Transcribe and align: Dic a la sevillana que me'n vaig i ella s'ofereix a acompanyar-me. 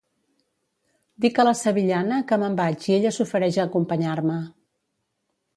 Dic 1.25 1.41
a 1.43 1.45
la 1.49 1.53
sevillana 1.59 2.17
que 2.31 2.41
me'n 2.45 2.57
vaig 2.63 2.89
i 2.89 2.97
ella 2.97 3.15
s'ofereix 3.19 3.61
a 3.63 3.69
acompanyar-me. 3.71 4.43